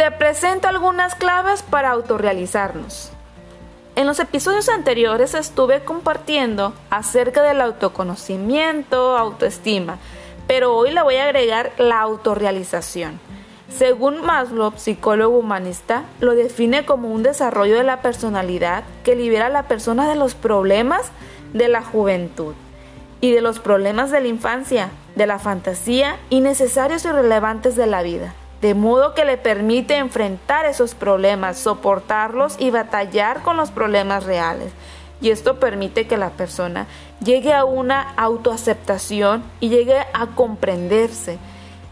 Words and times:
Te 0.00 0.10
presento 0.10 0.66
algunas 0.66 1.14
claves 1.14 1.62
para 1.62 1.90
autorrealizarnos. 1.90 3.12
En 3.96 4.06
los 4.06 4.18
episodios 4.18 4.70
anteriores 4.70 5.34
estuve 5.34 5.80
compartiendo 5.80 6.72
acerca 6.88 7.42
del 7.42 7.60
autoconocimiento, 7.60 9.18
autoestima, 9.18 9.98
pero 10.46 10.74
hoy 10.74 10.92
le 10.92 11.02
voy 11.02 11.16
a 11.16 11.24
agregar 11.24 11.72
la 11.76 12.00
autorrealización. 12.00 13.20
Según 13.68 14.22
Maslow, 14.22 14.72
psicólogo 14.74 15.36
humanista, 15.36 16.04
lo 16.20 16.34
define 16.34 16.86
como 16.86 17.10
un 17.10 17.22
desarrollo 17.22 17.76
de 17.76 17.84
la 17.84 18.00
personalidad 18.00 18.84
que 19.04 19.14
libera 19.14 19.48
a 19.48 19.50
la 19.50 19.64
persona 19.64 20.08
de 20.08 20.16
los 20.16 20.34
problemas 20.34 21.10
de 21.52 21.68
la 21.68 21.82
juventud 21.82 22.54
y 23.20 23.32
de 23.32 23.42
los 23.42 23.60
problemas 23.60 24.10
de 24.10 24.22
la 24.22 24.28
infancia, 24.28 24.88
de 25.14 25.26
la 25.26 25.38
fantasía 25.38 26.16
innecesarios 26.30 27.04
y 27.04 27.08
relevantes 27.08 27.76
de 27.76 27.86
la 27.86 28.00
vida, 28.00 28.32
de 28.60 28.74
modo 28.74 29.14
que 29.14 29.24
le 29.24 29.38
permite 29.38 29.96
enfrentar 29.96 30.66
esos 30.66 30.94
problemas, 30.94 31.58
soportarlos 31.58 32.56
y 32.58 32.70
batallar 32.70 33.42
con 33.42 33.56
los 33.56 33.70
problemas 33.70 34.24
reales. 34.24 34.72
Y 35.22 35.30
esto 35.30 35.60
permite 35.60 36.06
que 36.06 36.16
la 36.16 36.30
persona 36.30 36.86
llegue 37.22 37.52
a 37.52 37.64
una 37.64 38.12
autoaceptación 38.16 39.42
y 39.60 39.68
llegue 39.68 39.98
a 40.12 40.26
comprenderse. 40.34 41.38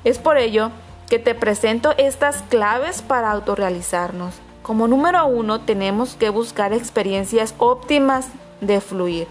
Es 0.05 0.19
por 0.19 0.39
ello 0.39 0.71
que 1.09 1.19
te 1.19 1.35
presento 1.35 1.95
estas 1.97 2.43
claves 2.43 3.03
para 3.03 3.31
autorrealizarnos. 3.31 4.35
Como 4.63 4.89
número 4.89 5.27
uno, 5.27 5.61
tenemos 5.61 6.15
que 6.15 6.29
buscar 6.29 6.73
experiencias 6.73 7.55
óptimas 7.59 8.29
de 8.61 8.81
fluir. 8.81 9.27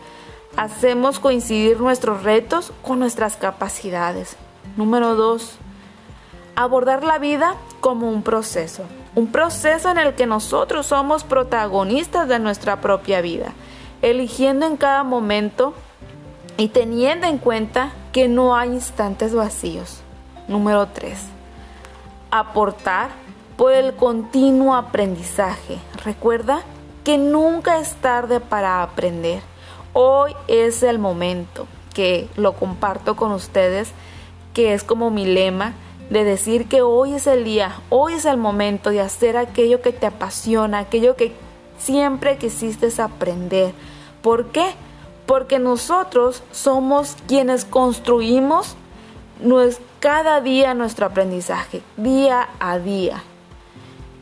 Hacemos 0.55 1.19
coincidir 1.19 1.79
nuestros 1.79 2.23
retos 2.23 2.73
con 2.81 2.99
nuestras 2.99 3.35
capacidades. 3.35 4.35
Número 4.75 5.15
dos, 5.15 5.57
abordar 6.57 7.05
la 7.05 7.19
vida 7.19 7.55
como 7.79 8.09
un 8.09 8.21
proceso. 8.21 8.83
Un 9.15 9.27
proceso 9.27 9.89
en 9.89 9.97
el 9.97 10.13
que 10.15 10.25
nosotros 10.25 10.87
somos 10.87 11.23
protagonistas 11.23 12.27
de 12.27 12.39
nuestra 12.39 12.81
propia 12.81 13.21
vida, 13.21 13.53
eligiendo 14.01 14.65
en 14.65 14.75
cada 14.75 15.03
momento 15.03 15.73
y 16.57 16.67
teniendo 16.67 17.27
en 17.27 17.37
cuenta 17.37 17.93
que 18.11 18.27
no 18.27 18.57
hay 18.57 18.71
instantes 18.73 19.33
vacíos. 19.33 20.01
Número 20.49 20.87
3 20.87 21.37
aportar 22.31 23.09
por 23.55 23.73
el 23.73 23.93
continuo 23.93 24.75
aprendizaje. 24.75 25.79
Recuerda 26.03 26.61
que 27.03 27.17
nunca 27.17 27.79
es 27.79 27.95
tarde 27.95 28.39
para 28.39 28.83
aprender. 28.83 29.41
Hoy 29.93 30.33
es 30.47 30.83
el 30.83 30.99
momento 30.99 31.67
que 31.93 32.29
lo 32.35 32.53
comparto 32.53 33.15
con 33.15 33.31
ustedes, 33.31 33.91
que 34.53 34.73
es 34.73 34.83
como 34.83 35.09
mi 35.09 35.25
lema 35.25 35.73
de 36.09 36.23
decir 36.23 36.67
que 36.67 36.81
hoy 36.81 37.13
es 37.13 37.27
el 37.27 37.43
día, 37.43 37.81
hoy 37.89 38.13
es 38.13 38.25
el 38.25 38.37
momento 38.37 38.89
de 38.89 39.01
hacer 39.01 39.37
aquello 39.37 39.81
que 39.81 39.91
te 39.91 40.05
apasiona, 40.05 40.79
aquello 40.79 41.15
que 41.15 41.33
siempre 41.77 42.37
quisiste 42.37 42.89
aprender. 43.01 43.73
¿Por 44.21 44.47
qué? 44.47 44.65
Porque 45.25 45.59
nosotros 45.59 46.43
somos 46.51 47.17
quienes 47.27 47.65
construimos 47.65 48.75
cada 49.99 50.41
día 50.41 50.73
nuestro 50.73 51.05
aprendizaje, 51.05 51.81
día 51.97 52.49
a 52.59 52.79
día. 52.79 53.21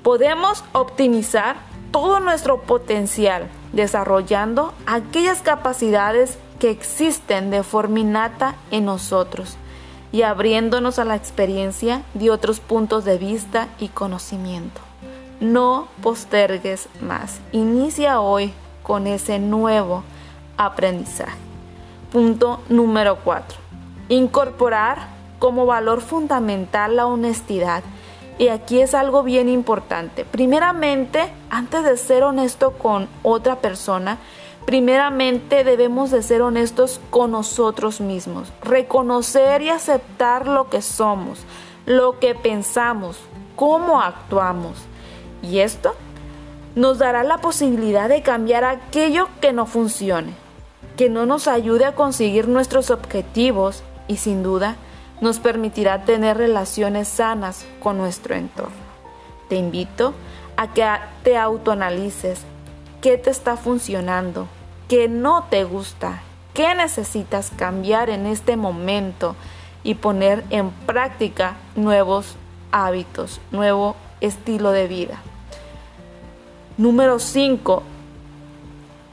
Podemos 0.04 0.64
optimizar 0.74 1.58
todo 1.92 2.20
nuestro 2.20 2.62
potencial 2.62 3.48
desarrollando 3.72 4.74
aquellas 4.86 5.42
capacidades 5.42 6.38
que 6.60 6.70
existen 6.70 7.52
de 7.52 7.64
forma 7.64 8.00
innata 8.00 8.56
en 8.72 8.86
nosotros 8.86 9.58
y 10.12 10.22
abriéndonos 10.22 11.00
a 11.00 11.06
la 11.06 11.16
experiencia 11.16 12.04
de 12.14 12.32
otros 12.32 12.60
puntos 12.60 13.06
de 13.06 13.18
vista 13.18 13.68
y 13.80 13.90
conocimiento. 13.90 14.82
No 15.40 15.88
postergues 16.02 16.88
más. 17.02 17.40
Inicia 17.52 18.22
hoy 18.22 18.54
con 18.84 19.08
ese 19.08 19.40
nuevo 19.40 20.04
aprendizaje. 20.58 21.38
Punto 22.12 22.62
número 22.70 23.18
4 23.24 23.58
Incorporar 24.08 25.08
como 25.40 25.66
valor 25.66 26.02
fundamental 26.02 26.96
la 26.96 27.08
honestidad. 27.08 27.84
Y 28.38 28.50
aquí 28.50 28.82
es 28.82 28.94
algo 28.94 29.24
bien 29.24 29.50
importante. 29.50 30.26
Primeramente, 30.26 31.32
antes 31.50 31.84
de 31.84 31.98
ser 31.98 32.24
honesto 32.24 32.72
con 32.72 33.08
otra 33.24 33.58
persona, 33.58 34.18
primeramente 34.66 35.64
debemos 35.64 36.12
de 36.12 36.24
ser 36.24 36.42
honestos 36.42 37.00
con 37.10 37.32
nosotros 37.32 38.02
mismos. 38.02 38.52
Reconocer 38.62 39.62
y 39.62 39.70
aceptar 39.70 40.48
lo 40.48 40.70
que 40.70 40.82
somos, 40.82 41.40
lo 41.86 42.20
que 42.20 42.36
pensamos, 42.36 43.18
cómo 43.56 44.02
actuamos. 44.02 44.74
Y 45.42 45.60
esto 45.60 45.94
nos 46.76 46.98
dará 46.98 47.24
la 47.24 47.38
posibilidad 47.38 48.10
de 48.10 48.22
cambiar 48.22 48.64
aquello 48.64 49.30
que 49.40 49.54
no 49.54 49.66
funcione, 49.66 50.34
que 50.98 51.10
no 51.10 51.26
nos 51.26 51.48
ayude 51.48 51.86
a 51.86 51.96
conseguir 51.96 52.48
nuestros 52.48 52.90
objetivos 52.90 53.84
y 54.08 54.18
sin 54.18 54.44
duda 54.44 54.76
nos 55.22 55.40
permitirá 55.40 56.04
tener 56.04 56.38
relaciones 56.38 57.08
sanas 57.08 57.66
con 57.82 57.98
nuestro 57.98 58.36
entorno. 58.36 58.76
Te 59.48 59.56
invito 59.56 60.14
a 60.58 60.74
que 60.74 60.86
te 61.24 61.38
autoanalices 61.38 62.42
qué 63.02 63.18
te 63.18 63.30
está 63.30 63.56
funcionando, 63.56 64.48
qué 64.88 65.08
no 65.08 65.46
te 65.50 65.64
gusta, 65.64 66.22
qué 66.54 66.76
necesitas 66.76 67.52
cambiar 67.56 68.10
en 68.10 68.26
este 68.26 68.58
momento 68.58 69.36
y 69.84 69.96
poner 69.96 70.44
en 70.50 70.72
práctica 70.72 71.56
nuevos 71.76 72.36
hábitos, 72.72 73.40
nuevo 73.52 73.96
estilo 74.22 74.72
de 74.72 74.88
vida. 74.88 75.22
Número 76.78 77.20
5 77.20 77.84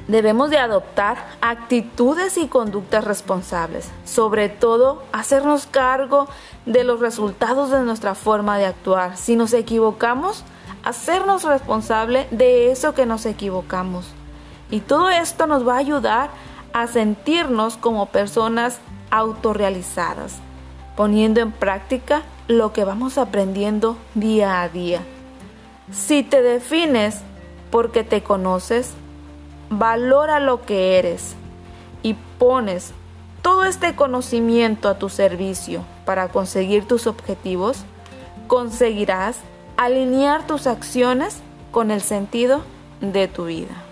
debemos 0.08 0.50
de 0.50 0.58
adoptar 0.58 1.24
actitudes 1.40 2.36
y 2.36 2.48
conductas 2.48 3.04
responsables, 3.04 3.88
sobre 4.04 4.48
todo 4.48 5.02
hacernos 5.12 5.66
cargo 5.66 6.28
de 6.66 6.84
los 6.84 7.00
resultados 7.00 7.70
de 7.70 7.82
nuestra 7.82 8.14
forma 8.14 8.58
de 8.58 8.66
actuar. 8.66 9.16
Si 9.16 9.36
nos 9.36 9.52
equivocamos, 9.52 10.44
hacernos 10.82 11.44
responsable 11.44 12.26
de 12.30 12.72
eso 12.72 12.94
que 12.94 13.06
nos 13.06 13.26
equivocamos. 13.26 14.06
Y 14.72 14.80
todo 14.80 15.10
esto 15.10 15.46
nos 15.46 15.68
va 15.68 15.74
a 15.74 15.80
ayudar 15.80 16.30
a 16.72 16.86
sentirnos 16.86 17.76
como 17.76 18.06
personas 18.06 18.78
autorrealizadas, 19.10 20.38
poniendo 20.96 21.40
en 21.40 21.52
práctica 21.52 22.22
lo 22.48 22.72
que 22.72 22.84
vamos 22.84 23.18
aprendiendo 23.18 23.98
día 24.14 24.62
a 24.62 24.70
día. 24.70 25.02
Si 25.92 26.22
te 26.22 26.40
defines 26.40 27.20
porque 27.70 28.02
te 28.02 28.22
conoces, 28.22 28.94
valora 29.68 30.40
lo 30.40 30.64
que 30.64 30.98
eres 30.98 31.36
y 32.02 32.14
pones 32.38 32.94
todo 33.42 33.64
este 33.64 33.94
conocimiento 33.94 34.88
a 34.88 34.98
tu 34.98 35.10
servicio 35.10 35.84
para 36.06 36.28
conseguir 36.28 36.88
tus 36.88 37.06
objetivos, 37.06 37.84
conseguirás 38.46 39.36
alinear 39.76 40.46
tus 40.46 40.66
acciones 40.66 41.40
con 41.70 41.90
el 41.90 42.00
sentido 42.00 42.62
de 43.02 43.28
tu 43.28 43.44
vida. 43.44 43.91